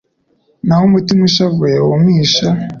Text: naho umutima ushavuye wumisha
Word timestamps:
naho 0.65 0.83
umutima 0.89 1.21
ushavuye 1.29 1.77
wumisha 1.87 2.47